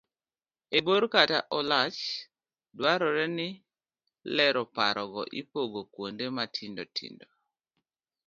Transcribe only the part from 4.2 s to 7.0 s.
lero paro go ipogo kuonde matindo